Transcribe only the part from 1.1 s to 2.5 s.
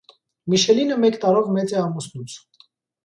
տարով մեծ է ամուսնուց։